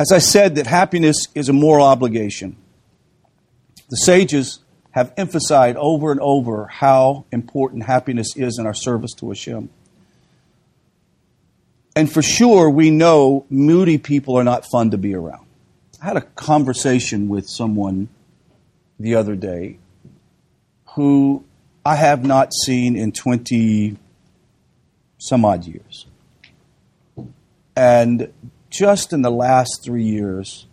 [0.00, 2.56] As I said, that happiness is a moral obligation.
[3.90, 4.60] The sages
[4.92, 9.68] have emphasized over and over how important happiness is in our service to Hashem.
[11.94, 15.44] And for sure, we know moody people are not fun to be around.
[16.00, 18.08] I had a conversation with someone
[18.98, 19.76] the other day
[20.94, 21.44] who
[21.84, 23.98] I have not seen in 20
[25.18, 26.06] some odd years.
[27.76, 28.32] And
[28.70, 30.66] just in the last three years,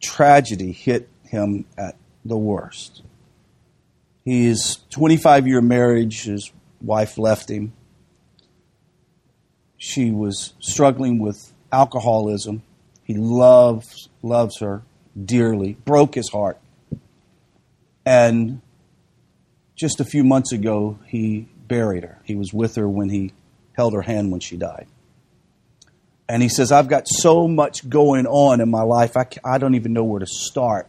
[0.00, 3.02] tragedy hit him at the worst.
[4.24, 7.72] His 25 year marriage, his wife left him.
[9.76, 12.62] She was struggling with alcoholism.
[13.02, 14.82] He loves loves her
[15.24, 16.58] dearly, broke his heart.
[18.04, 18.60] And
[19.74, 22.18] just a few months ago, he buried her.
[22.24, 23.32] He was with her when he
[23.72, 24.86] held her hand when she died.
[26.30, 29.74] And he says, I've got so much going on in my life, I, I don't
[29.74, 30.86] even know where to start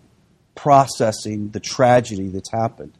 [0.54, 2.94] processing the tragedy that's happened.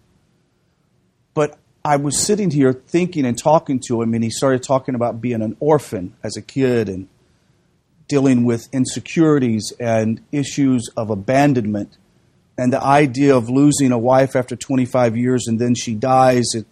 [1.36, 5.22] But I was sitting here thinking and talking to him, and he started talking about
[5.22, 7.10] being an orphan as a kid and
[8.08, 11.96] dealing with insecurities and issues of abandonment
[12.58, 16.46] and the idea of losing a wife after 25 years and then she dies.
[16.56, 16.66] It,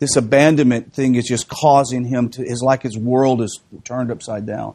[0.00, 4.46] this abandonment thing is just causing him to, is like his world is turned upside
[4.46, 4.74] down.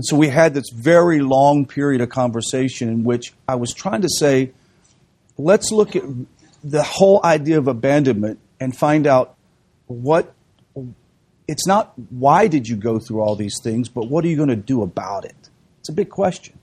[0.00, 4.00] And so we had this very long period of conversation in which I was trying
[4.00, 4.50] to say,
[5.36, 6.02] let's look at
[6.64, 9.36] the whole idea of abandonment and find out
[9.88, 10.32] what
[11.46, 14.48] it's not why did you go through all these things, but what are you going
[14.48, 15.50] to do about it?
[15.80, 16.58] It's a big question.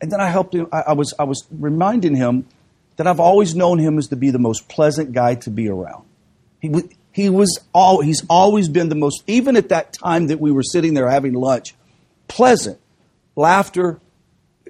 [0.00, 0.68] And then I helped him.
[0.70, 2.46] I, I was I was reminding him
[2.94, 6.04] that I've always known him as to be the most pleasant guy to be around.
[6.60, 10.38] He was he was all he's always been the most even at that time that
[10.38, 11.74] we were sitting there having lunch
[12.32, 12.80] pleasant,
[13.36, 14.00] laughter.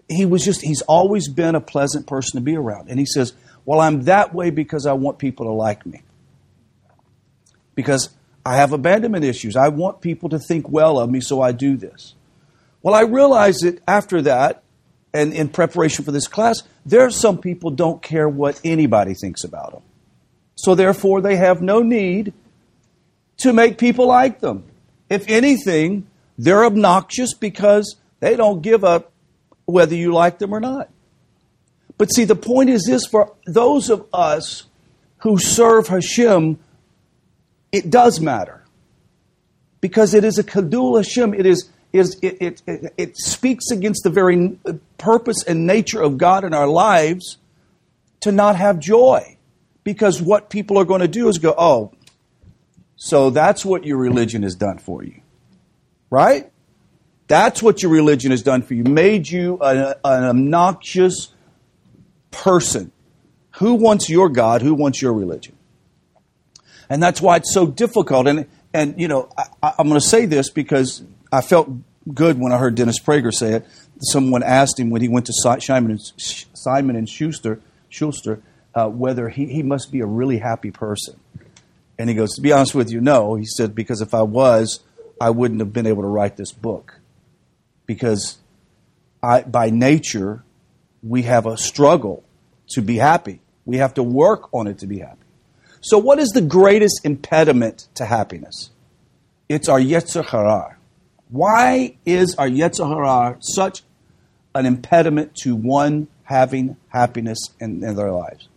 [0.09, 2.91] He was just, he's always been a pleasant person to be around.
[2.91, 3.33] And he says,
[3.65, 6.03] Well, I'm that way because I want people to like me.
[7.75, 8.11] Because
[8.45, 9.56] I have abandonment issues.
[9.56, 12.15] I want people to think well of me, so I do this.
[12.83, 14.62] Well, I realized that after that,
[15.15, 19.44] and in preparation for this class, there are some people don't care what anybody thinks
[19.44, 19.83] about them.
[20.56, 22.33] So therefore, they have no need
[23.39, 24.65] to make people like them.
[25.09, 26.06] If anything,
[26.43, 29.13] they're obnoxious because they don't give up
[29.65, 30.91] whether you like them or not.
[31.97, 34.65] But see, the point is this for those of us
[35.19, 36.59] who serve Hashem,
[37.71, 38.65] it does matter.
[39.81, 41.33] Because it is a Chillul Hashem.
[41.33, 44.59] It is is it, it, it, it, speaks against the very
[44.99, 47.37] purpose and nature of God in our lives
[48.21, 49.37] to not have joy.
[49.85, 51.93] Because what people are going to do is go, oh,
[52.97, 55.23] so that's what your religion has done for you.
[56.12, 56.53] Right?
[57.27, 58.84] That's what your religion has done for you.
[58.84, 61.33] Made you a, an obnoxious
[62.31, 62.93] person.
[63.53, 64.61] Who wants your God?
[64.61, 65.56] Who wants your religion?
[66.91, 68.27] And that's why it's so difficult.
[68.27, 69.31] And, and you know,
[69.62, 71.03] I, am going to say this because
[71.33, 71.71] I felt
[72.12, 73.67] good when I heard Dennis Prager say it.
[74.03, 77.59] Someone asked him when he went to Simon and, Simon and Schuster,
[77.89, 78.43] Schuster
[78.75, 81.19] uh, whether he, he must be a really happy person.
[81.99, 83.34] And he goes, To be honest with you, no.
[83.37, 84.81] He said, Because if I was,
[85.21, 87.00] I wouldn't have been able to write this book
[87.87, 88.39] because
[89.23, 90.45] I, by nature,
[91.03, 92.25] we have a struggle
[92.71, 93.41] to be happy.
[93.65, 95.19] We have to work on it to be happy.
[95.81, 98.71] So, what is the greatest impediment to happiness?
[99.49, 100.77] It's our Yetzer.
[101.29, 103.83] Why is our Yetzer such
[104.55, 108.49] an impediment to one having happiness in, in their lives?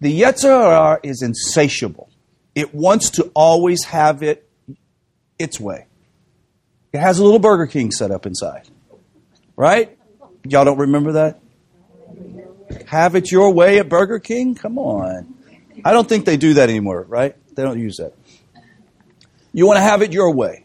[0.00, 2.08] The Yetzer is insatiable.
[2.54, 4.45] It wants to always have it
[5.38, 5.86] its way.
[6.92, 8.68] It has a little Burger King set up inside.
[9.56, 9.96] Right?
[10.44, 11.40] Y'all don't remember that?
[12.86, 14.54] Have it your way at Burger King?
[14.54, 15.34] Come on.
[15.84, 17.36] I don't think they do that anymore, right?
[17.54, 18.12] They don't use that.
[19.52, 20.64] You want to have it your way.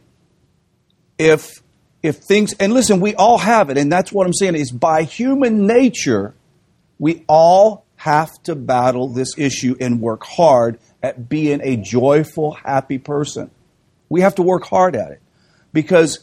[1.18, 1.62] If
[2.04, 5.04] if things and listen, we all have it, and that's what I'm saying is by
[5.04, 6.34] human nature,
[6.98, 12.98] we all have to battle this issue and work hard at being a joyful, happy
[12.98, 13.52] person.
[14.12, 15.22] We have to work hard at it
[15.72, 16.20] because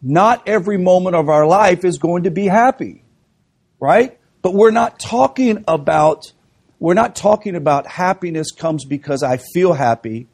[0.00, 3.04] not every moment of our life is going to be happy,
[3.78, 4.18] right?
[4.40, 6.32] But we're not talking about
[6.78, 10.28] we're not talking about happiness comes because I feel happy.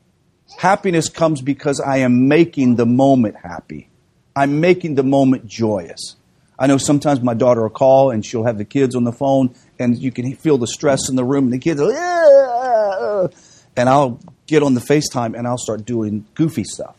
[0.58, 3.88] Happiness comes because I am making the moment happy.
[4.37, 6.14] I'm making the moment joyous.
[6.56, 9.56] I know sometimes my daughter will call and she'll have the kids on the phone
[9.76, 13.28] and you can feel the stress in the room and the kids are,
[13.76, 14.20] and I'll
[14.52, 16.94] get on the FaceTime and I'll start doing goofy stuff.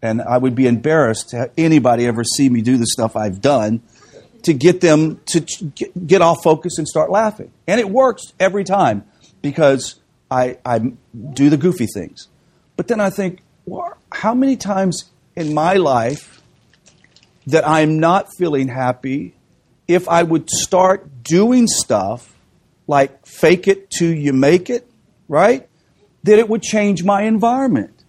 [0.00, 3.82] And I would be embarrassed to anybody ever see me do the stuff I've done.
[4.42, 5.40] to get them to
[6.06, 7.50] get off focus and start laughing.
[7.66, 9.04] And it works every time
[9.42, 9.96] because
[10.30, 12.28] I, I do the goofy things.
[12.76, 16.40] But then I think, well, how many times in my life
[17.48, 19.34] that I'm not feeling happy
[19.88, 22.32] if I would start doing stuff
[22.86, 24.88] like fake it till you make it,
[25.28, 25.67] right?
[26.28, 28.04] That it would change my environment.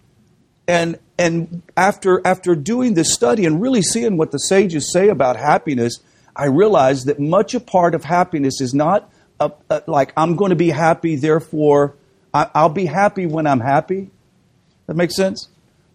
[0.68, 5.36] And and after after doing this study and really seeing what the sages say about
[5.36, 6.00] happiness,
[6.36, 10.50] I realized that much a part of happiness is not a, a, like I'm going
[10.50, 11.96] to be happy, therefore
[12.34, 14.10] I, I'll be happy when I'm happy.
[14.86, 15.48] That makes sense?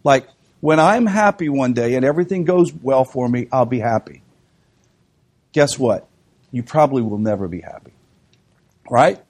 [0.04, 0.27] Like
[0.62, 4.24] when I'm happy one day and everything goes well for me, I'll be happy.
[5.51, 6.07] Guess what?
[6.51, 7.94] You probably will never be happy.
[8.89, 9.24] Right?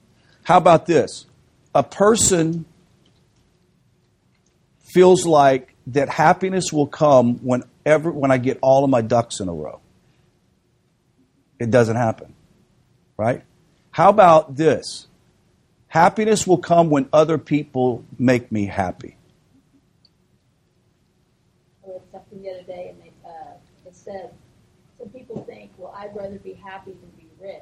[0.44, 1.26] How about this?
[1.74, 2.64] A person
[4.96, 9.48] feels like that happiness will come whenever when I get all of my ducks in
[9.48, 9.78] a row.
[11.58, 12.34] It doesn't happen.
[13.18, 13.42] Right?
[13.90, 15.06] How about this?
[15.88, 19.18] Happiness will come when other people make me happy.
[21.84, 23.52] I read something the other day, and they, uh,
[23.86, 24.30] it said
[24.98, 27.60] some people think, well, I'd rather be happy than be rich.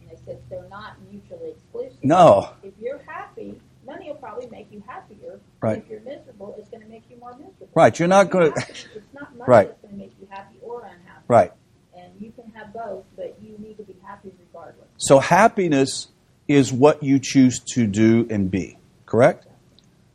[0.00, 2.02] And they said they're not mutually exclusive.
[2.02, 2.50] No.
[2.64, 5.38] If you're happy, money will probably make you happier.
[5.60, 5.78] Right.
[5.78, 7.68] If you're miserable, it's going to make you more miserable.
[7.74, 7.98] Right.
[7.98, 8.58] You're not going to.
[8.60, 9.68] It's not money Right.
[9.68, 11.24] that's going to make you happy or unhappy.
[11.28, 11.52] Right.
[11.96, 14.88] And you can have both, but you need to be happy regardless.
[14.96, 16.08] So happiness
[16.48, 19.46] is what you choose to do and be, correct?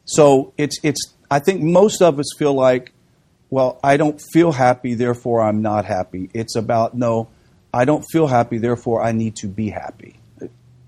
[0.05, 2.91] So it's it's I think most of us feel like,
[3.49, 6.29] well, I don't feel happy, therefore I'm not happy.
[6.33, 7.29] It's about no,
[7.73, 10.19] I don't feel happy, therefore I need to be happy.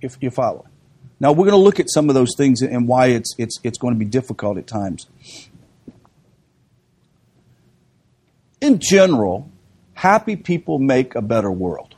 [0.01, 0.65] If you follow.
[1.19, 3.77] Now we're going to look at some of those things and why it's it's it's
[3.77, 5.07] going to be difficult at times.
[8.61, 9.49] In general,
[9.93, 11.95] happy people make a better world.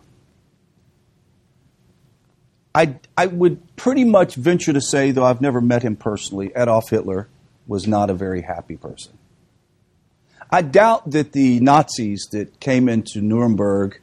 [2.73, 6.89] I, I would pretty much venture to say, though I've never met him personally, Adolf
[6.89, 7.27] Hitler
[7.67, 9.17] was not a very happy person.
[10.51, 13.99] I doubt that the Nazis that came into Nuremberg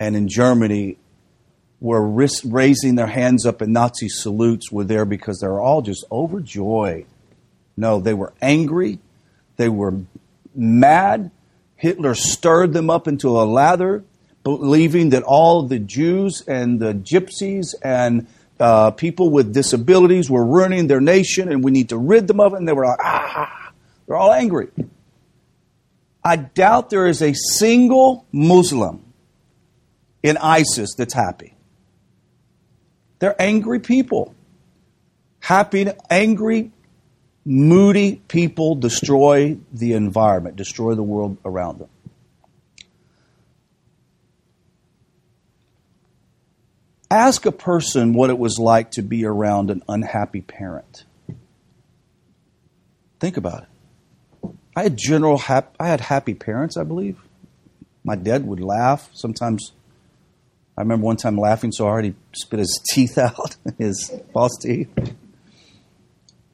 [0.00, 0.98] and in Germany
[1.82, 5.82] were ris- raising their hands up in Nazi salutes were there because they were all
[5.82, 7.06] just overjoyed.
[7.76, 9.00] No, they were angry.
[9.56, 9.96] They were
[10.54, 11.32] mad.
[11.74, 14.04] Hitler stirred them up into a lather,
[14.44, 18.28] believing that all the Jews and the gypsies and
[18.60, 22.54] uh, people with disabilities were ruining their nation and we need to rid them of
[22.54, 22.58] it.
[22.58, 23.72] And they were like, ah,
[24.06, 24.68] they're all angry.
[26.22, 29.02] I doubt there is a single Muslim
[30.22, 31.51] in ISIS that's happy.
[33.22, 34.34] They're angry people.
[35.38, 36.72] Happy, angry,
[37.44, 41.88] moody people destroy the environment, destroy the world around them.
[47.08, 51.04] Ask a person what it was like to be around an unhappy parent.
[53.20, 54.50] Think about it.
[54.74, 57.20] I had general hap- I had happy parents, I believe.
[58.02, 59.10] My dad would laugh.
[59.12, 59.70] Sometimes
[60.76, 64.88] I remember one time laughing so hard he spit his teeth out, his false teeth.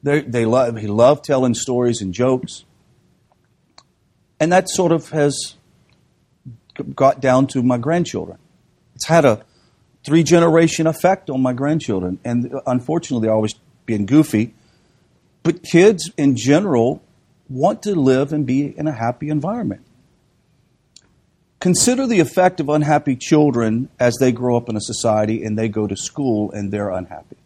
[0.03, 2.65] They, they love, he loved telling stories and jokes.
[4.41, 5.57] And that sort of has
[6.95, 8.39] got down to my grandchildren.
[8.95, 9.45] It's had a
[10.05, 12.19] three generation effect on my grandchildren.
[12.25, 13.55] And uh, unfortunately, they're always
[13.87, 14.55] being goofy.
[15.43, 17.03] But kids in general
[17.49, 19.85] want to live and be in a happy environment.
[21.61, 25.69] Consider the effect of unhappy children as they grow up in a society and they
[25.69, 27.37] go to school and they're unhappy.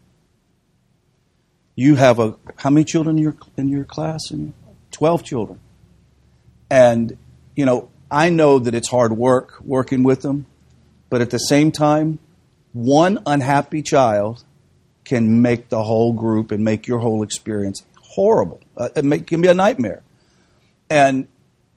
[1.75, 4.29] You have a how many children in your in your class?
[4.29, 4.53] And
[4.91, 5.59] twelve children.
[6.69, 7.17] And
[7.55, 10.45] you know, I know that it's hard work working with them,
[11.09, 12.19] but at the same time,
[12.73, 14.43] one unhappy child
[15.03, 18.61] can make the whole group and make your whole experience horrible.
[18.77, 20.03] Uh, it may, can be a nightmare.
[20.89, 21.27] And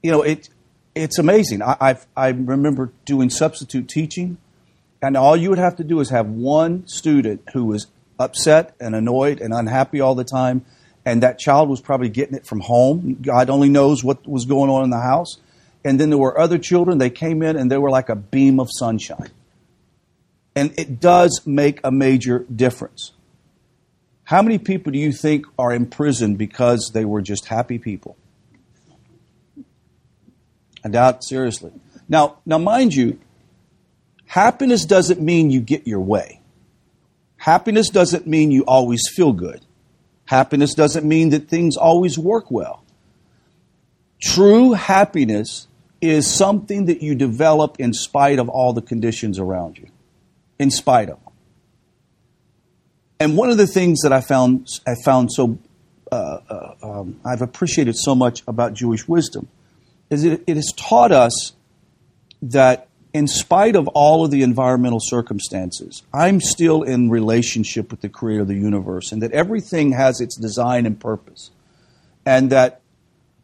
[0.03, 0.49] you know, it
[0.97, 1.61] it's amazing.
[1.61, 4.37] I I've, I remember doing substitute teaching,
[5.01, 7.87] and all you would have to do is have one student who was
[8.19, 10.65] upset and annoyed and unhappy all the time,
[11.05, 13.17] and that child was probably getting it from home.
[13.21, 15.37] God only knows what was going on in the house.
[15.85, 16.97] And then there were other children.
[16.97, 19.31] They came in and they were like a beam of sunshine.
[20.53, 23.13] And it does make a major difference.
[24.25, 28.17] How many people do you think are imprisoned because they were just happy people?
[30.87, 31.73] I doubt seriously.
[32.07, 33.19] Now, now mind you,
[34.25, 36.39] happiness doesn't mean you get your way.
[37.35, 39.65] Happiness doesn't mean you always feel good.
[40.23, 42.85] Happiness doesn't mean that things always work well.
[44.21, 45.67] True happiness
[45.99, 49.89] is something that you develop in spite of all the conditions around you.
[50.57, 51.19] In spite of.
[53.19, 55.59] And one of the things that I found I found so
[56.13, 59.49] uh, uh, um, I've appreciated so much about Jewish wisdom
[60.09, 61.53] is it, it has taught us
[62.41, 68.09] that in spite of all of the environmental circumstances, I'm still in relationship with the
[68.09, 71.49] creator of the universe and that everything has its design and purpose.
[72.25, 72.81] And that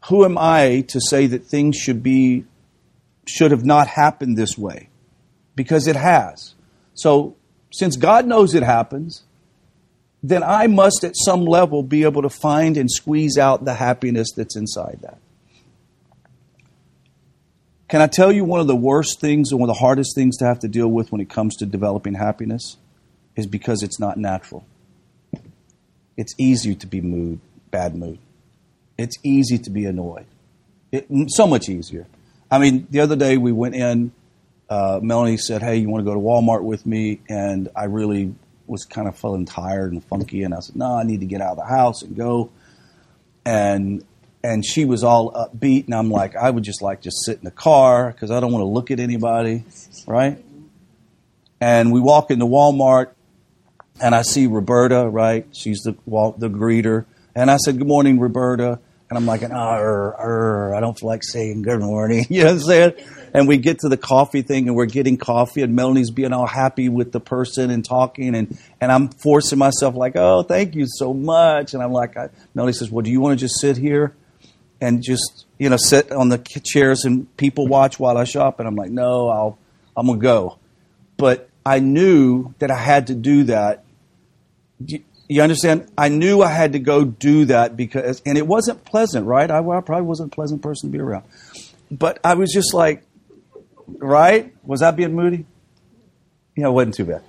[0.06, 2.44] who am I to say that things should be
[3.26, 4.90] should have not happened this way?
[5.56, 6.54] Because it has.
[6.94, 7.36] So
[7.72, 9.22] since God knows it happens,
[10.22, 14.28] then I must at some level be able to find and squeeze out the happiness
[14.36, 15.18] that's inside that.
[17.88, 20.38] Can I tell you one of the worst things and one of the hardest things
[20.38, 22.78] to have to deal with when it comes to developing happiness
[23.36, 24.64] is because it's not natural.
[26.16, 28.18] It's easy to be mood, bad mood.
[28.96, 30.26] It's easy to be annoyed.
[30.92, 32.06] It, so much easier.
[32.50, 34.12] I mean, the other day we went in.
[34.70, 38.34] Uh, Melanie said, "Hey, you want to go to Walmart with me?" And I really
[38.66, 41.40] was kind of feeling tired and funky, and I said, "No, I need to get
[41.40, 42.50] out of the house and go."
[43.44, 44.04] And
[44.44, 47.44] and she was all upbeat, and I'm like, I would just like just sit in
[47.44, 49.64] the car because I don't want to look at anybody,
[50.06, 50.44] right?
[51.62, 53.12] And we walk into Walmart,
[54.02, 55.46] and I see Roberta, right?
[55.56, 55.92] She's the
[56.36, 61.08] the greeter, and I said, "Good morning, Roberta." And I'm like, oh, I don't feel
[61.08, 62.24] like saying good morning.
[62.30, 62.92] you know what I'm saying?
[63.34, 66.46] And we get to the coffee thing and we're getting coffee and Melanie's being all
[66.46, 70.86] happy with the person and talking and, and I'm forcing myself like, oh, thank you
[70.88, 71.74] so much.
[71.74, 74.16] And I'm like, I, Melanie says, well, do you want to just sit here
[74.84, 78.58] and just, you know, sit on the chairs and people watch while I shop?
[78.60, 79.58] And I'm like, no, I'll,
[79.96, 80.58] I'm to go.
[81.16, 83.84] But I knew that I had to do that
[85.28, 85.90] you understand?
[85.96, 89.50] I knew I had to go do that because, and it wasn't pleasant, right?
[89.50, 91.24] I, I probably wasn't a pleasant person to be around.
[91.90, 93.02] But I was just like,
[93.86, 94.54] right?
[94.64, 95.46] Was I being moody?
[96.56, 97.22] Yeah, it wasn't too bad.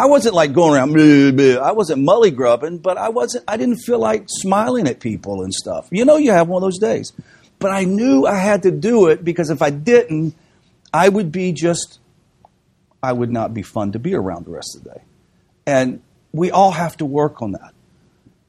[0.00, 1.58] I wasn't like going around, bleh, bleh.
[1.58, 5.52] I wasn't mully grubbing, but I wasn't, I didn't feel like smiling at people and
[5.52, 5.88] stuff.
[5.90, 7.12] You know, you have one of those days.
[7.58, 10.36] But I knew I had to do it because if I didn't,
[10.94, 11.98] I would be just,
[13.02, 15.02] I would not be fun to be around the rest of the day.
[15.66, 16.00] And
[16.30, 17.74] we all have to work on that.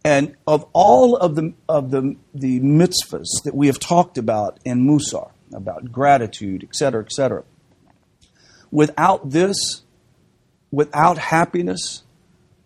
[0.05, 4.85] And of all of the, of the, the mitzvahs that we have talked about in
[4.87, 7.43] Mussar, about gratitude, et cetera, et cetera,
[8.71, 9.81] without this,
[10.71, 12.03] without happiness,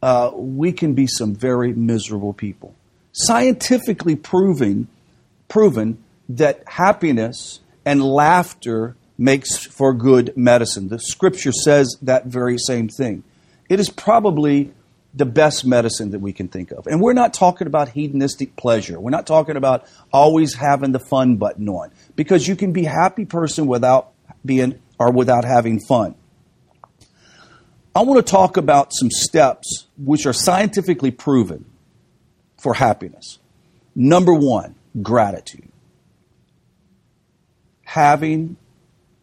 [0.02, 2.76] uh, we can be some very miserable people.
[3.12, 4.88] Scientifically proving,
[5.48, 10.90] proven that happiness and laughter makes for good medicine.
[10.90, 13.24] The scripture says that very same thing.
[13.70, 14.74] It is probably
[15.14, 16.88] the best medicine that we can think of.
[16.88, 19.00] And we're not talking about hedonistic pleasure.
[19.00, 22.90] We're not talking about always having the fun button on because you can be a
[22.90, 24.12] happy person without
[24.44, 26.16] being or without having fun.
[27.96, 31.66] I want to talk about some steps which are scientifically proven
[32.58, 33.38] for happiness.
[33.96, 35.70] Number 1, gratitude.
[37.84, 38.58] Having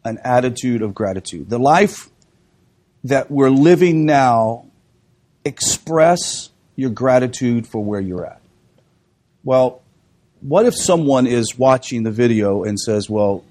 [0.05, 1.51] an attitude of gratitude.
[1.51, 2.11] The life
[3.05, 4.67] that we're living now
[5.45, 8.41] express your gratitude for where you're at.
[9.43, 9.83] Well,
[10.41, 13.45] what if someone is watching the video and says, Well,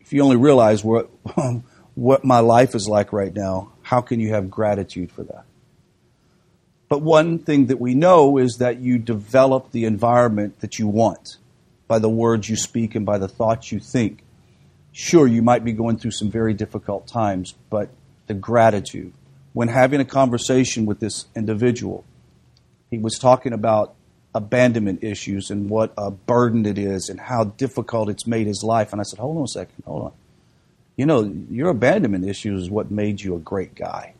[0.00, 1.10] if you only realize what,
[1.94, 5.44] what my life is like right now, how can you have gratitude for that?
[6.88, 11.36] But one thing that we know is that you develop the environment that you want
[11.86, 14.24] by the words you speak and by the thoughts you think.
[14.90, 17.90] Sure, you might be going through some very difficult times, but
[18.26, 19.12] the gratitude,
[19.52, 22.04] when having a conversation with this individual,
[22.90, 23.94] he was talking about
[24.34, 28.92] abandonment issues and what a burden it is and how difficult it's made his life.
[28.92, 30.12] And I said, hold on a second, hold on.
[30.96, 34.14] You know, your abandonment issues is what made you a great guy.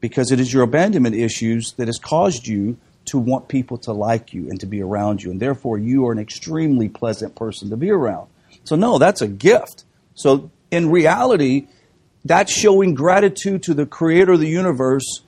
[0.00, 4.34] Because it is your abandonment issues that has caused you to want people to like
[4.34, 5.30] you and to be around you.
[5.30, 8.28] And therefore, you are an extremely pleasant person to be around.
[8.64, 9.84] So, no, that's a gift.
[10.14, 11.68] So, in reality,
[12.24, 15.22] that's showing gratitude to the creator of the universe,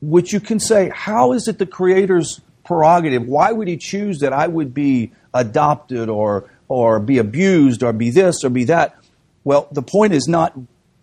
[0.00, 3.26] which you can say, how is it the creator's prerogative?
[3.26, 8.10] Why would he choose that I would be adopted or, or be abused or be
[8.10, 8.94] this or be that?
[9.44, 10.54] Well, the point is not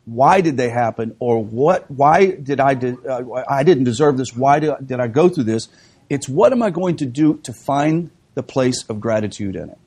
[0.06, 4.34] why did they happen or what, why did I, de- uh, I didn't deserve this,
[4.34, 5.68] why did, did I go through this?
[6.10, 9.78] It's what am I going to do to find the place of gratitude in it?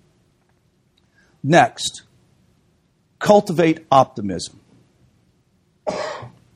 [1.42, 2.02] Next,
[3.18, 4.60] cultivate optimism.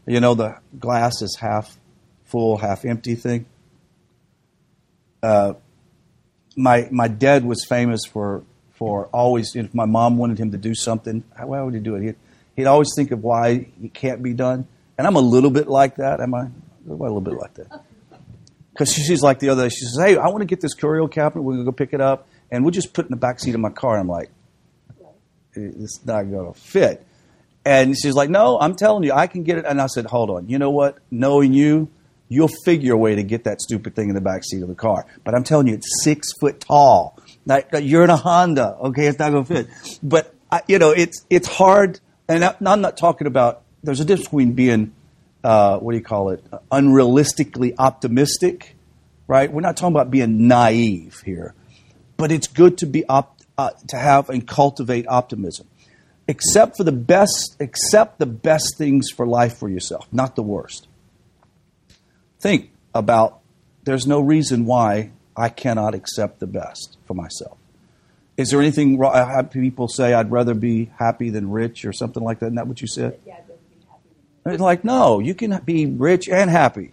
[0.06, 1.78] You know, the glass is half
[2.24, 3.46] full, half empty thing.
[5.22, 5.54] Uh,
[6.56, 8.44] my my dad was famous for
[8.74, 12.02] for always, if my mom wanted him to do something, why would he do it?
[12.02, 12.16] He'd,
[12.56, 14.66] he'd always think of why it can't be done.
[14.98, 16.20] And I'm a little bit like that.
[16.20, 16.48] Am I?
[16.88, 17.82] A little bit like that.
[18.72, 19.68] Because she's like the other day.
[19.68, 21.42] She says, "Hey, I want to get this curio cabinet.
[21.42, 23.54] We're gonna go pick it up, and we'll just put it in the back seat
[23.54, 24.30] of my car." And I'm like,
[25.54, 27.06] "It's not gonna fit."
[27.64, 30.30] And she's like, "No, I'm telling you, I can get it." And I said, "Hold
[30.30, 30.48] on.
[30.48, 30.98] You know what?
[31.10, 31.88] Knowing you,
[32.28, 34.74] you'll figure a way to get that stupid thing in the back seat of the
[34.74, 35.06] car.
[35.22, 37.16] But I'm telling you, it's six foot tall.
[37.46, 38.76] Like, you're in a Honda.
[38.84, 39.68] Okay, it's not gonna fit.
[40.02, 42.00] But I, you know, it's it's hard.
[42.28, 43.62] And I, I'm not talking about.
[43.82, 44.94] There's a difference between being
[45.44, 46.42] uh, what do you call it?
[46.72, 48.74] Unrealistically optimistic,
[49.28, 49.52] right?
[49.52, 51.54] We're not talking about being naive here,
[52.16, 55.68] but it's good to be op- uh, to have and cultivate optimism.
[56.26, 60.88] Accept for the best, accept the best things for life for yourself, not the worst.
[62.40, 63.40] Think about
[63.84, 67.58] there's no reason why I cannot accept the best for myself.
[68.36, 69.14] Is there anything wrong?
[69.14, 72.46] Have people say I'd rather be happy than rich or something like that.
[72.46, 73.18] Isn't that what you said?
[73.24, 74.08] Yeah, I'd rather be happy
[74.44, 76.92] than It's like, no, you can be rich and happy.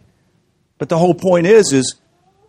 [0.77, 1.95] But the whole point is, is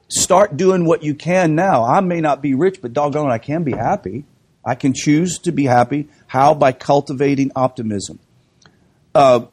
[0.08, 1.84] start doing what you can now.
[1.84, 4.24] I may not be rich, but doggone I can be happy.
[4.64, 6.08] I can choose to be happy.
[6.26, 6.54] How?
[6.54, 8.20] By cultivating optimism.
[9.14, 9.46] Uh,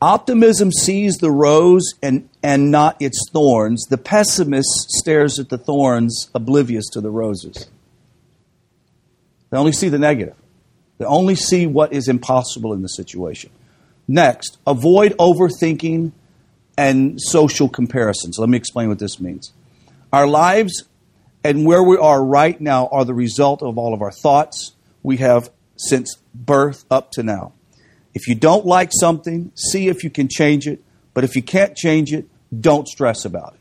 [0.00, 3.84] optimism sees the rose and, and not its thorns.
[3.88, 7.68] The pessimist stares at the thorns, oblivious to the roses.
[9.50, 10.36] They only see the negative.
[10.98, 13.50] They only see what is impossible in the situation.
[14.08, 16.12] Next, avoid overthinking
[16.78, 18.38] and social comparisons.
[18.38, 19.52] Let me explain what this means.
[20.12, 20.84] Our lives
[21.42, 24.72] and where we are right now are the result of all of our thoughts
[25.02, 27.52] we have since birth up to now.
[28.16, 30.82] If you don't like something, see if you can change it.
[31.12, 32.24] But if you can't change it,
[32.58, 33.60] don't stress about it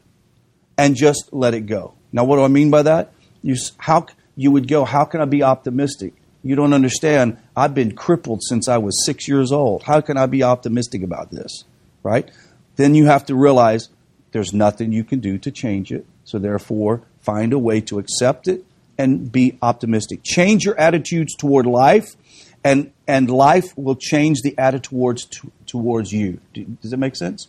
[0.78, 1.94] and just let it go.
[2.14, 3.12] Now, what do I mean by that?
[3.42, 4.06] You, how,
[4.38, 6.14] you would go, How can I be optimistic?
[6.42, 7.36] You don't understand.
[7.54, 9.84] I've been crippled since I was six years old.
[9.84, 11.66] How can I be optimistic about this?
[12.02, 12.32] Right?
[12.78, 13.90] Then you have to realize
[14.32, 16.06] there's nothing you can do to change it.
[16.24, 18.64] So, therefore, find a way to accept it
[18.98, 20.22] and be optimistic.
[20.24, 22.16] Change your attitudes toward life,
[22.64, 25.28] and, and life will change the attitude towards,
[25.66, 26.40] towards you.
[26.54, 27.48] Does that make sense?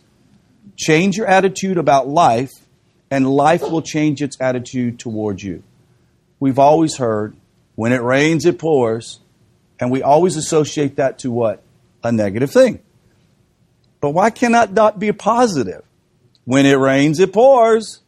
[0.75, 2.51] Change your attitude about life,
[3.09, 5.63] and life will change its attitude towards you.
[6.39, 7.35] We've always heard,
[7.75, 9.19] when it rains, it pours,
[9.79, 11.63] and we always associate that to what?
[12.03, 12.81] A negative thing.
[13.99, 15.83] But why cannot not be positive?
[16.45, 18.01] When it rains, it pours.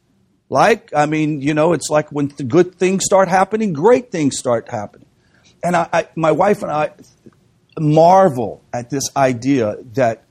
[0.50, 4.70] Like, I mean, you know, it's like when good things start happening, great things start
[4.70, 5.08] happening.
[5.64, 6.92] And I, I, my wife and I
[7.80, 10.24] marvel at this idea that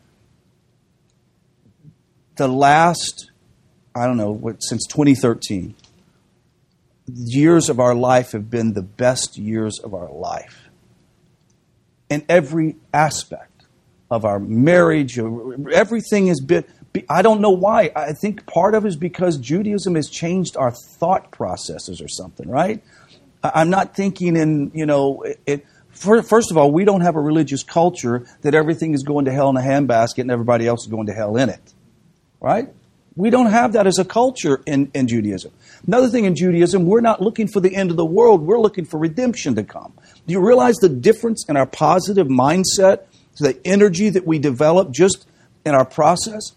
[2.37, 3.31] the last,
[3.95, 5.75] I don't know, what, since 2013,
[7.07, 10.69] years of our life have been the best years of our life
[12.09, 13.67] in every aspect
[14.11, 15.19] of our marriage.
[15.19, 16.65] Everything has been.
[17.09, 17.91] I don't know why.
[17.95, 22.49] I think part of it is because Judaism has changed our thought processes or something,
[22.49, 22.83] right?
[23.43, 27.63] I'm not thinking in, you know, it, first of all, we don't have a religious
[27.63, 31.07] culture that everything is going to hell in a handbasket and everybody else is going
[31.07, 31.73] to hell in it,
[32.41, 32.69] right?
[33.17, 35.51] We don't have that as a culture in, in Judaism.
[35.87, 38.85] Another thing in Judaism, we're not looking for the end of the world, we're looking
[38.85, 39.93] for redemption to come.
[40.27, 43.07] Do you realize the difference in our positive mindset,
[43.41, 45.27] the energy that we develop just
[45.67, 46.53] in our process?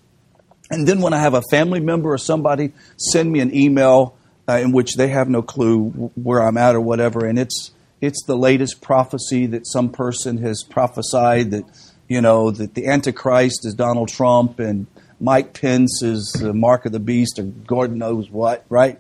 [0.70, 4.16] And then when I have a family member or somebody send me an email
[4.48, 8.24] uh, in which they have no clue where I'm at or whatever, and it's it's
[8.26, 11.64] the latest prophecy that some person has prophesied that
[12.08, 14.88] you know that the Antichrist is Donald Trump and
[15.20, 19.00] Mike Pence is the mark of the beast or God knows what, right?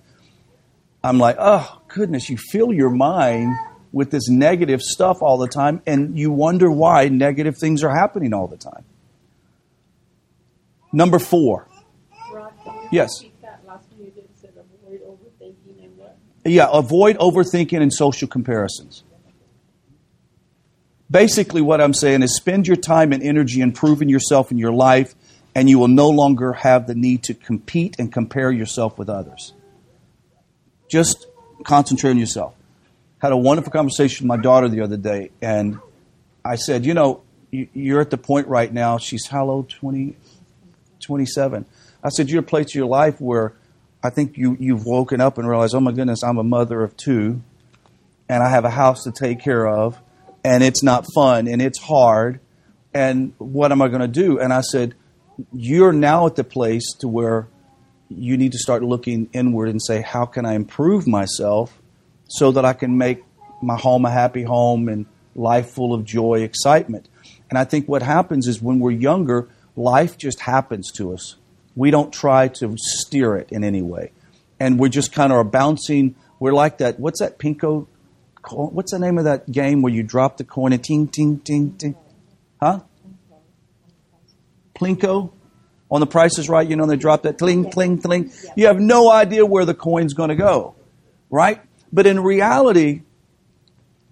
[1.03, 3.55] I'm like, oh goodness, you fill your mind
[3.91, 8.33] with this negative stuff all the time, and you wonder why negative things are happening
[8.33, 8.85] all the time.
[10.93, 11.67] Number four.
[12.31, 13.09] Rod, can you Yes.
[16.43, 19.03] Yeah, avoid overthinking and social comparisons.
[21.09, 25.13] Basically, what I'm saying is spend your time and energy improving yourself in your life,
[25.53, 29.53] and you will no longer have the need to compete and compare yourself with others.
[30.89, 31.27] Just
[31.63, 32.53] concentrate on yourself.
[33.19, 35.79] Had a wonderful conversation with my daughter the other day, and
[36.45, 39.69] I said, You know, you- you're at the point right now, she's how old?
[39.69, 40.15] 20,
[41.01, 41.65] 27.
[42.03, 43.53] I said, You're a place in your life where
[44.03, 46.97] I think you, you've woken up and realized, oh my goodness, I'm a mother of
[46.97, 47.41] two,
[48.27, 49.99] and I have a house to take care of,
[50.43, 52.39] and it's not fun, and it's hard,
[52.93, 54.39] and what am I going to do?
[54.39, 54.95] And I said,
[55.53, 57.47] You're now at the place to where
[58.09, 61.81] you need to start looking inward and say, How can I improve myself
[62.27, 63.23] so that I can make
[63.61, 67.07] my home a happy home and life full of joy, excitement.
[67.49, 71.35] And I think what happens is when we're younger, life just happens to us.
[71.75, 74.11] We don't try to steer it in any way.
[74.59, 76.15] And we're just kind of bouncing.
[76.39, 76.99] We're like that.
[76.99, 77.87] What's that Pinko?
[78.49, 81.75] What's the name of that game where you drop the coin and ting, ting, ting,
[81.77, 81.95] ting?
[82.59, 82.81] Huh?
[84.75, 85.31] Plinko?
[85.91, 88.31] On the Price is Right, you know, they drop that cling, cling, cling.
[88.55, 90.75] You have no idea where the coin's going to go,
[91.29, 91.61] right?
[91.91, 93.01] But in reality,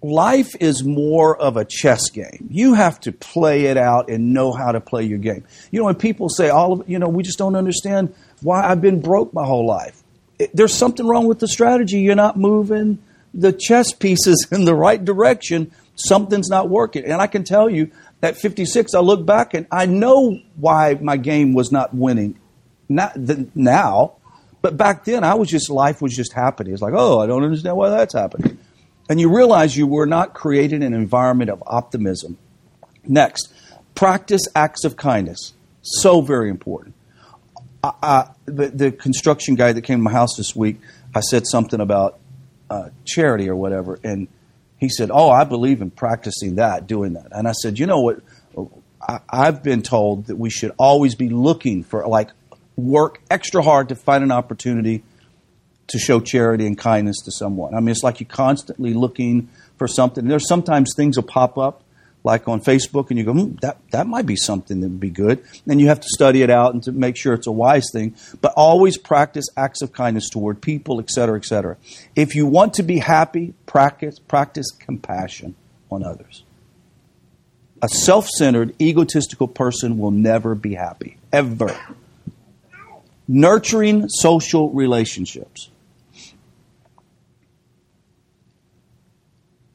[0.02, 2.48] life is more of a chess game.
[2.50, 5.44] You have to play it out and know how to play your game.
[5.70, 8.80] You know, when people say, all of, you know, we just don't understand why I've
[8.80, 10.02] been broke my whole life.
[10.38, 12.00] It, there's something wrong with the strategy.
[12.00, 12.98] You're not moving
[13.34, 15.72] the chess pieces in the right direction.
[15.96, 17.04] Something's not working.
[17.04, 17.90] And I can tell you,
[18.22, 22.38] at 56, I look back and I know why my game was not winning.
[22.88, 24.14] Not the, now,
[24.62, 26.72] but back then, I was just life was just happening.
[26.72, 28.58] It's like, oh, I don't understand why that's happening.
[29.10, 32.38] And you realize you were not creating an environment of optimism.
[33.04, 33.52] Next,
[33.96, 35.52] practice acts of kindness.
[35.82, 36.94] So very important.
[37.82, 40.80] I, I, the, the, construction guy that came to my house this week,
[41.12, 42.20] I said something about
[42.70, 44.28] uh, charity or whatever, and
[44.78, 47.28] he said, Oh, I believe in practicing that, doing that.
[47.32, 48.20] And I said, You know what?
[49.02, 52.30] I, I've been told that we should always be looking for, like,
[52.76, 55.02] work extra hard to find an opportunity
[55.90, 57.74] to show charity and kindness to someone.
[57.74, 60.26] I mean, it's like you're constantly looking for something.
[60.26, 61.82] There's sometimes things will pop up,
[62.22, 65.10] like on Facebook, and you go, hmm, that, that might be something that would be
[65.10, 65.42] good.
[65.66, 68.14] And you have to study it out and to make sure it's a wise thing.
[68.40, 71.76] But always practice acts of kindness toward people, etc., etc.
[72.14, 75.54] If you want to be happy, practice, practice compassion
[75.90, 76.44] on others.
[77.82, 81.74] A self centered, egotistical person will never be happy, ever.
[83.26, 85.70] Nurturing social relationships.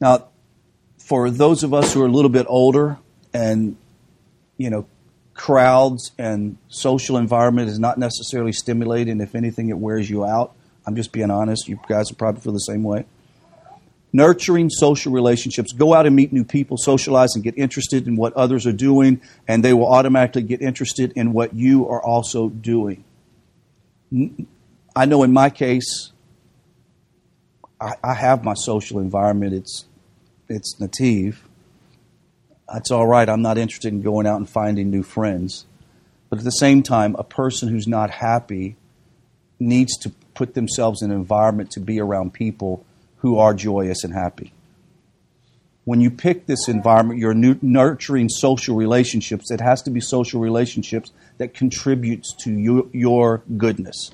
[0.00, 0.28] Now,
[0.98, 2.98] for those of us who are a little bit older
[3.32, 3.76] and,
[4.56, 4.86] you know,
[5.36, 9.20] crowds and social environment is not necessarily stimulating.
[9.20, 10.54] If anything, it wears you out.
[10.86, 11.68] I'm just being honest.
[11.68, 13.04] You guys probably feel the same way.
[14.12, 15.72] Nurturing social relationships.
[15.72, 19.20] Go out and meet new people, socialize, and get interested in what others are doing,
[19.46, 23.04] and they will automatically get interested in what you are also doing.
[24.94, 26.12] I know in my case,
[27.80, 29.54] I, I have my social environment.
[29.54, 29.84] It's
[30.48, 31.42] it's native.
[32.72, 33.28] That's all right.
[33.28, 35.66] I'm not interested in going out and finding new friends.
[36.28, 38.76] But at the same time, a person who's not happy
[39.60, 42.84] needs to put themselves in an environment to be around people
[43.18, 44.52] who are joyous and happy.
[45.84, 49.52] When you pick this environment, you're nurturing social relationships.
[49.52, 54.10] It has to be social relationships that contributes to your goodness.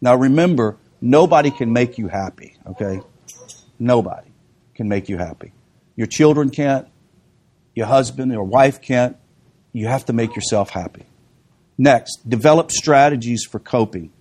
[0.00, 3.00] Now remember, nobody can make you happy, okay?
[3.78, 4.28] Nobody
[4.74, 5.52] can make you happy.
[5.96, 6.88] Your children can't,
[7.74, 9.16] your husband your wife can't.
[9.72, 11.06] You have to make yourself happy.
[11.78, 14.12] Next, develop strategies for coping.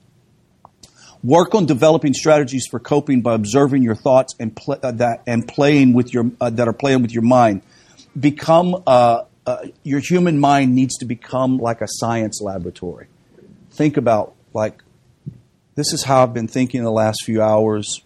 [1.24, 5.46] Work on developing strategies for coping by observing your thoughts and pl- uh, that and
[5.46, 7.62] playing with your uh, that are playing with your mind.
[8.18, 13.08] Become uh, uh, your human mind needs to become like a science laboratory.
[13.72, 14.82] Think about like
[15.80, 18.02] this is how I've been thinking the last few hours.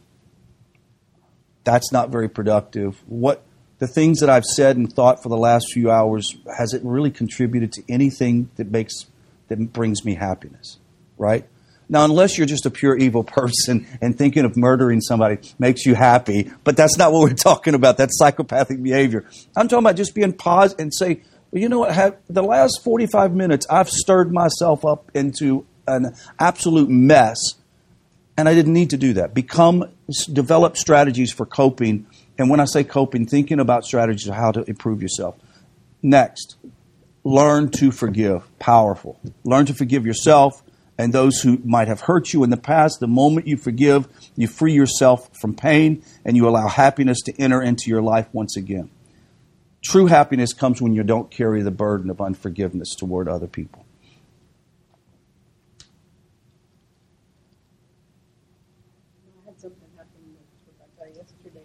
[1.64, 3.02] That's not very productive.
[3.08, 3.44] What
[3.80, 7.10] the things that I've said and thought for the last few hours has it really
[7.10, 9.08] contributed to anything that makes
[9.48, 10.78] that brings me happiness?
[11.18, 11.48] Right?
[11.90, 15.96] Now, unless you're just a pure evil person and thinking of murdering somebody makes you
[15.96, 17.98] happy, but that's not what we're talking about.
[17.98, 19.26] That's psychopathic behavior.
[19.58, 21.92] I'm talking about just being paused and say, well, you know what?
[21.92, 27.38] Have, the last 45 minutes, I've stirred myself up into an absolute mess
[28.38, 29.34] and I didn't need to do that.
[29.34, 29.86] Become,
[30.32, 32.08] develop strategies for coping.
[32.38, 35.36] And when I say coping, thinking about strategies of how to improve yourself.
[36.02, 36.56] Next,
[37.24, 38.43] learn to forgive.
[38.60, 39.19] Powerful.
[39.43, 40.63] Learn to forgive yourself
[40.98, 43.00] and those who might have hurt you in the past.
[43.00, 47.62] The moment you forgive, you free yourself from pain and you allow happiness to enter
[47.62, 48.89] into your life once again.
[49.84, 53.83] True happiness comes when you don't carry the burden of unforgiveness toward other people.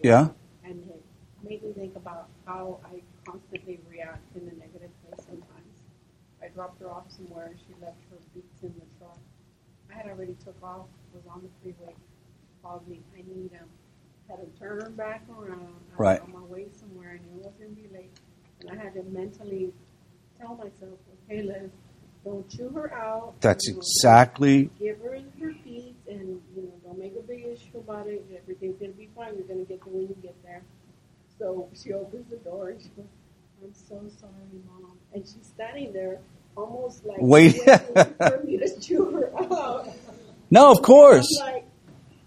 [0.03, 0.29] Yeah.
[0.65, 1.05] And it
[1.43, 5.83] made me think about how I constantly react in a negative way sometimes.
[6.43, 9.19] I dropped her off somewhere, she left her beats in the truck.
[9.91, 11.95] I had already took off, was on the freeway,
[12.63, 13.67] called me, I need him.
[14.29, 15.75] Had to turn back around.
[15.93, 16.21] I right.
[16.21, 18.13] was on my way somewhere, I knew I was going to be late.
[18.61, 19.73] And I had to mentally
[20.39, 21.71] tell myself, okay, Liz,
[22.25, 23.41] don't chew her out.
[23.41, 24.71] That's exactly.
[24.79, 26.41] Give her her feet and,
[26.89, 28.25] don't make a big issue about it.
[28.43, 29.35] Everything's going to be fine.
[29.35, 30.63] You're going to get there when you get there.
[31.39, 33.07] So she opens the door and she goes,
[33.63, 34.33] I'm so sorry,
[34.67, 34.97] mom.
[35.13, 36.19] And she's standing there
[36.57, 37.57] almost like Wait.
[37.67, 39.89] waiting for me to chew her out.
[40.51, 41.27] No, of course.
[41.41, 41.65] Like,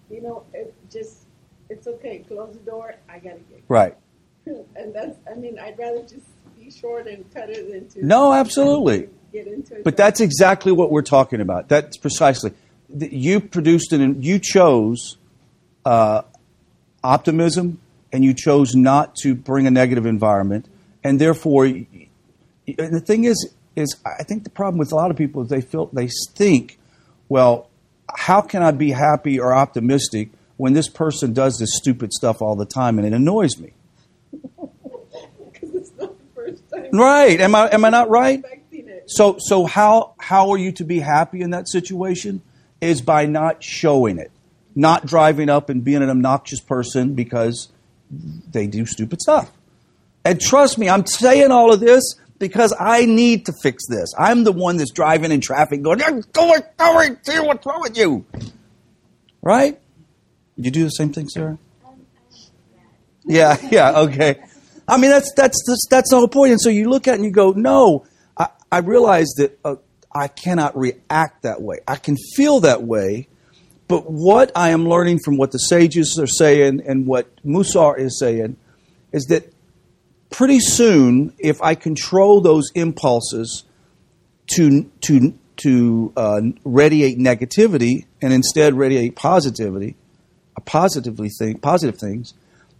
[0.09, 1.25] you know, it just,
[1.69, 2.19] it's okay.
[2.19, 2.95] Close the door.
[3.09, 3.63] I gotta get.
[3.67, 3.97] Right.
[4.75, 6.25] And that's, I mean, I'd rather just
[6.57, 8.03] be short and cut it into.
[8.03, 9.07] No, absolutely.
[9.31, 9.83] Get into it.
[9.83, 11.69] But that's exactly what we're talking about.
[11.69, 12.51] That's precisely.
[12.97, 15.17] You produced an, you chose
[15.85, 16.23] uh,
[17.03, 17.79] optimism,
[18.11, 20.67] and you chose not to bring a negative environment,
[21.03, 22.07] and therefore, and
[22.65, 25.61] the thing is, is I think the problem with a lot of people is they
[25.61, 26.77] feel they think,
[27.29, 27.69] well,
[28.13, 32.55] how can I be happy or optimistic when this person does this stupid stuff all
[32.55, 33.73] the time, and it annoys me?
[34.31, 36.89] Because it's not the first time.
[36.91, 37.39] Right?
[37.39, 38.43] Am I am I not right?
[39.07, 42.41] So, so how how are you to be happy in that situation?
[42.81, 44.31] Is by not showing it,
[44.75, 47.69] not driving up and being an obnoxious person because
[48.09, 49.51] they do stupid stuff.
[50.25, 54.13] And trust me, I'm saying all of this because I need to fix this.
[54.17, 57.65] I'm the one that's driving in traffic, going, "Yeah, "Go it, go it, see what's
[57.65, 58.25] wrong with you."
[59.41, 59.79] Right?
[60.57, 61.57] You do the same thing, Sarah?
[63.25, 64.41] Yeah, yeah, okay.
[64.87, 66.51] I mean, that's that's that's, that's the whole point.
[66.51, 68.05] And so you look at it and you go, no,
[68.37, 69.75] I, I realize that uh,
[70.13, 71.79] I cannot react that way.
[71.87, 73.27] I can feel that way,
[73.87, 78.19] but what I am learning from what the sages are saying and what Mussar is
[78.19, 78.57] saying
[79.11, 79.51] is that
[80.29, 83.63] pretty soon, if I control those impulses
[84.55, 89.95] to to to uh, radiate negativity and instead radiate positivity,
[90.55, 92.33] a positively think positive things,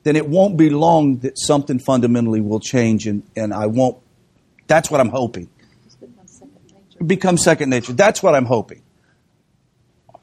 [0.03, 3.97] then it won't be long that something fundamentally will change, and, and I won't.
[4.67, 5.49] That's what I'm hoping.
[5.85, 6.90] It's become second nature.
[7.05, 7.93] Become second nature.
[7.93, 8.83] That's what I'm hoping.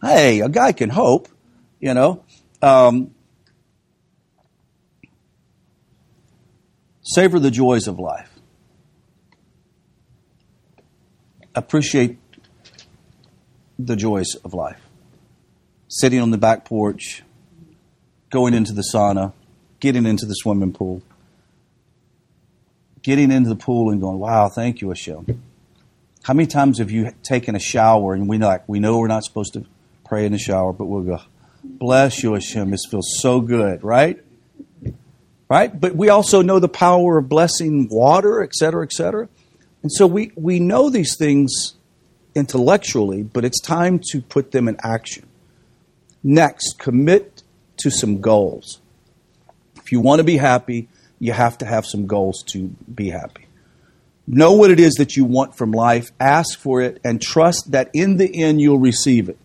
[0.03, 1.29] Hey, a guy can hope,
[1.81, 2.25] you know.
[2.62, 3.14] Um,
[7.03, 8.31] savor the joys of life.
[11.55, 12.19] Appreciate
[13.79, 14.81] the joys of life.
[15.88, 17.23] Sitting on the back porch,
[18.31, 19.33] going into the sauna,
[19.81, 21.03] getting into the swimming pool,
[23.03, 25.43] getting into the pool and going, wow, thank you, Hashem.
[26.29, 29.25] How many times have you taken a shower and we like we know we're not
[29.25, 29.64] supposed to
[30.05, 31.23] pray in the shower, but we'll go,
[31.64, 32.71] bless you, Hashem.
[32.71, 34.23] This feels so good, right?
[35.49, 35.81] Right?
[35.81, 39.31] But we also know the power of blessing water, et cetera, et cetera.
[39.83, 41.77] And so we, we know these things
[42.35, 45.27] intellectually, but it's time to put them in action.
[46.23, 47.43] Next, commit
[47.79, 48.83] to some goals.
[49.77, 50.88] If you want to be happy,
[51.19, 53.48] you have to have some goals to be happy.
[54.31, 57.88] Know what it is that you want from life, ask for it, and trust that
[57.95, 59.38] in the end you'll receive it.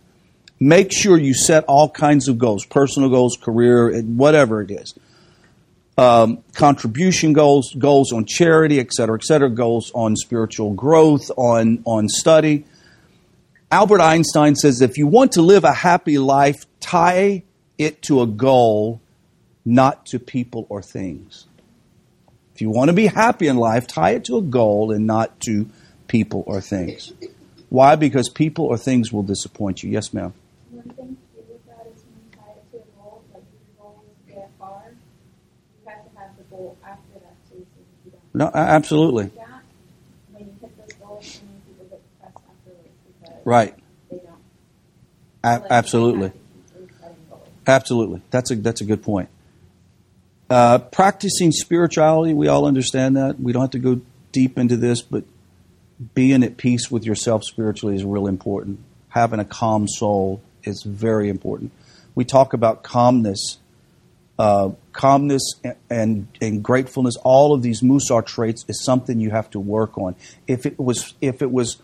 [0.59, 4.93] Make sure you set all kinds of goals personal goals, career, whatever it is.
[5.97, 11.81] Um, contribution goals, goals on charity, et cetera, et cetera, goals on spiritual growth, on,
[11.85, 12.65] on study.
[13.71, 17.43] Albert Einstein says if you want to live a happy life, tie
[17.77, 18.99] it to a goal,
[19.63, 21.45] not to people or things.
[22.55, 25.39] If you want to be happy in life, tie it to a goal and not
[25.41, 25.67] to
[26.07, 27.11] people or things.
[27.69, 27.95] Why?
[27.95, 29.89] Because people or things will disappoint you.
[29.89, 30.33] Yes, ma'am.
[30.69, 30.93] One thing
[31.35, 34.03] to do with that is when you tie it to a goal, like your goal
[34.07, 38.05] is to get far, you have to have the goal after that too, so that
[38.05, 39.23] you don't No, absolutely.
[39.25, 39.63] do that.
[40.31, 43.73] When you hit those goals, so many people get depressed afterwards because Right.
[45.43, 46.21] A- feel like they absolutely.
[46.27, 46.37] have to
[46.79, 47.41] keep setting goals.
[47.65, 48.21] Absolutely.
[48.29, 49.29] That's a that's a good point.
[50.53, 53.39] Uh, practicing spirituality, we all understand that.
[53.39, 55.23] We don't have to go deep into this, but
[56.13, 58.77] being at peace with yourself spiritually is real important.
[59.09, 61.71] Having a calm soul is very important.
[62.13, 63.57] We talk about calmness,
[64.37, 67.15] uh, calmness and, and and gratefulness.
[67.23, 70.15] All of these Mussar traits is something you have to work on.
[70.45, 71.81] If it was if it was,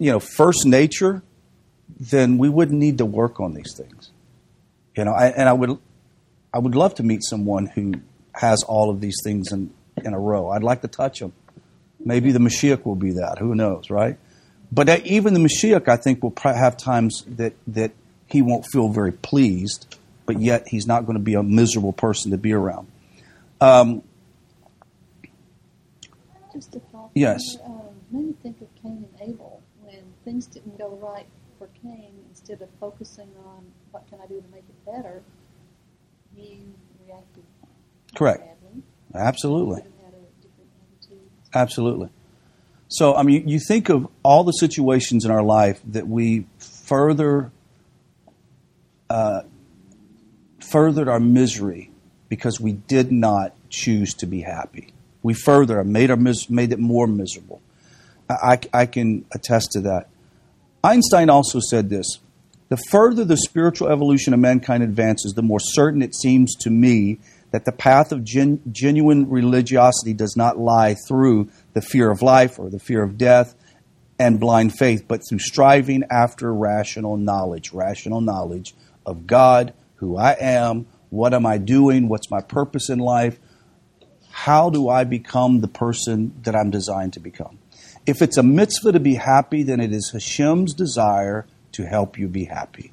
[0.00, 1.22] you know, first nature,
[2.00, 4.10] then we wouldn't need to work on these things.
[4.96, 5.78] You know, I, and I would,
[6.54, 7.94] I would love to meet someone who
[8.32, 10.50] has all of these things in, in a row.
[10.50, 11.32] I'd like to touch them.
[11.98, 13.38] Maybe the Mashiach will be that.
[13.40, 14.18] Who knows, right?
[14.70, 17.90] But uh, even the Mashiach, I think, will probably have times that that
[18.28, 22.30] he won't feel very pleased, but yet he's not going to be a miserable person
[22.30, 22.86] to be around.
[23.60, 24.02] Um,
[26.52, 26.76] Just.
[27.14, 27.40] Yes.
[28.12, 31.26] made me think of Cain and Abel when things didn't go right
[31.58, 32.12] for Cain.
[32.30, 35.22] Instead of focusing on what can I do to make it better,
[37.06, 37.44] reacted
[38.14, 38.40] correct.
[38.62, 38.82] badly.
[39.14, 39.82] Absolutely.
[41.54, 42.08] Absolutely.
[42.88, 47.50] So, I mean, you think of all the situations in our life that we further
[49.08, 49.42] uh,
[50.60, 51.90] furthered our misery
[52.28, 54.92] because we did not choose to be happy.
[55.22, 57.60] We further made, our mis- made it more miserable.
[58.28, 60.08] I, I can attest to that.
[60.82, 62.18] Einstein also said this
[62.68, 67.18] The further the spiritual evolution of mankind advances, the more certain it seems to me
[67.50, 72.58] that the path of gen- genuine religiosity does not lie through the fear of life
[72.58, 73.54] or the fear of death
[74.18, 78.74] and blind faith, but through striving after rational knowledge, rational knowledge
[79.04, 83.38] of God, who I am, what am I doing, what's my purpose in life,
[84.30, 87.58] how do I become the person that I'm designed to become.
[88.04, 92.28] If it's a mitzvah to be happy, then it is Hashem's desire to help you
[92.28, 92.92] be happy.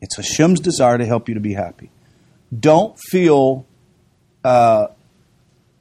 [0.00, 1.90] It's Hashem's desire to help you to be happy.
[2.58, 3.66] Don't feel,
[4.44, 4.88] uh,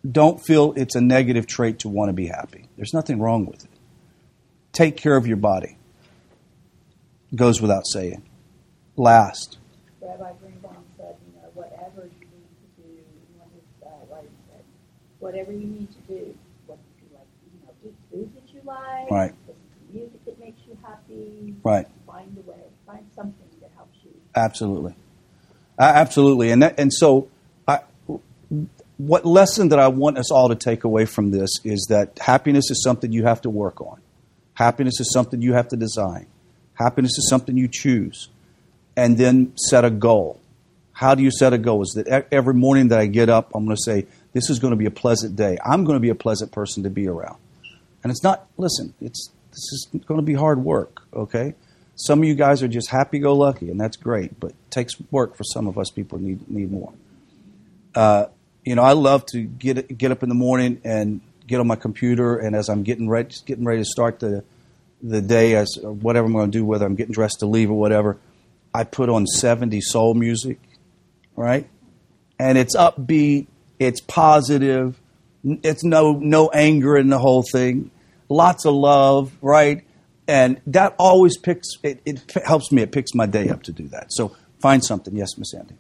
[0.10, 2.68] don't feel it's a negative trait to want to be happy.
[2.76, 3.70] There's nothing wrong with it.
[4.74, 5.78] Take care of your body.
[7.36, 8.24] Goes without saying.
[8.96, 9.58] Last,
[10.02, 12.90] Rabbi Greenbaum said, you know, whatever you need to do,
[13.42, 14.64] of his uh, writers said,
[15.20, 19.12] whatever you need to do, what you like, you know, eat food that you like,
[19.12, 19.34] Right.
[19.46, 21.07] listen to music that makes you happy,
[21.64, 21.88] Right.
[22.06, 24.12] find a way, find something that helps you.
[24.36, 24.96] Absolutely,
[25.80, 27.30] absolutely, and that, and so,
[27.68, 27.82] I,
[28.98, 32.72] what lesson that I want us all to take away from this is that happiness
[32.72, 34.02] is something you have to work on.
[34.54, 36.28] Happiness is something you have to design.
[36.74, 38.30] Happiness is something you choose,
[38.96, 40.40] and then set a goal.
[40.94, 41.84] How do you set a goal?
[41.84, 44.72] Is that every morning that I get up, I'm going to say, "This is going
[44.72, 45.58] to be a pleasant day.
[45.64, 47.38] I'm going to be a pleasant person to be around."
[48.04, 48.48] And it's not.
[48.58, 51.02] Listen, it's this is going to be hard work.
[51.14, 51.56] Okay,
[51.96, 54.40] some of you guys are just happy-go-lucky, and that's great.
[54.40, 56.94] But it takes work for some of us people need need more.
[57.96, 58.28] Uh,
[58.64, 61.76] you know, I love to get get up in the morning and get on my
[61.76, 64.44] computer, and as I'm getting ready, getting ready to start the
[65.02, 67.80] the day, as whatever I'm going to do, whether I'm getting dressed to leave or
[67.80, 68.18] whatever,
[68.74, 70.60] I put on 70 soul music,
[71.36, 71.68] right?
[72.40, 73.48] And it's upbeat,
[73.80, 75.00] it's positive,
[75.44, 77.92] it's no no anger in the whole thing,
[78.30, 79.84] lots of love, right?
[80.28, 82.82] And that always picks it, it helps me.
[82.82, 84.08] It picks my day up to do that.
[84.12, 85.16] So find something.
[85.16, 85.76] Yes, Miss Andy.